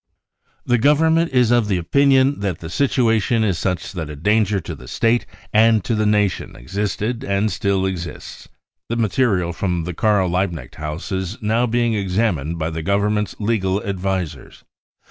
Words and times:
"The 0.71 0.79
Government 0.79 1.31
is 1.31 1.51
of 1.51 1.67
the 1.67 1.77
opinion 1.77 2.39
that 2.39 2.57
the 2.57 2.71
situation 2.71 3.43
is 3.43 3.59
such 3.59 3.91
that 3.91 4.09
a 4.09 4.15
danger 4.15 4.59
to 4.59 4.73
the 4.73 4.87
State 4.87 5.27
and 5.53 5.83
to 5.83 5.93
the 5.93 6.07
Nation 6.07 6.55
existed 6.55 7.23
and 7.23 7.51
still 7.51 7.85
exists. 7.85 8.49
The 8.89 8.95
material 8.95 9.53
from 9.53 9.83
the 9.83 9.93
Karl 9.93 10.27
Liebknecht 10.27 10.77
house 10.77 11.11
is 11.11 11.39
now 11.39 11.67
being 11.67 11.93
examined 11.93 12.57
by 12.57 12.71
the 12.71 12.81
Government's 12.81 13.35
legal 13.37 13.79
advisers. 13.83 14.63